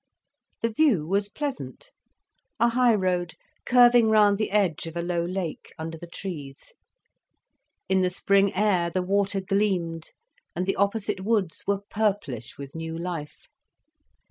The 0.63 0.71
view 0.71 1.05
was 1.05 1.29
pleasant; 1.29 1.91
a 2.59 2.69
highroad 2.69 3.35
curving 3.67 4.09
round 4.09 4.39
the 4.39 4.49
edge 4.49 4.87
of 4.87 4.97
a 4.97 5.01
low 5.03 5.23
lake, 5.23 5.71
under 5.77 5.95
the 5.95 6.07
trees. 6.07 6.73
In 7.87 8.01
the 8.01 8.09
spring 8.09 8.51
air, 8.55 8.89
the 8.89 9.03
water 9.03 9.39
gleamed 9.41 10.09
and 10.55 10.65
the 10.65 10.75
opposite 10.75 11.19
woods 11.21 11.65
were 11.67 11.81
purplish 11.91 12.57
with 12.57 12.73
new 12.73 12.97
life. 12.97 13.47